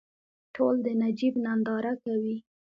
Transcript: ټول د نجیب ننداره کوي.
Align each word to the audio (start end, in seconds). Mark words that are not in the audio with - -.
ټول 0.55 0.75
د 0.85 0.87
نجیب 1.01 1.33
ننداره 1.45 1.93
کوي. 2.03 2.35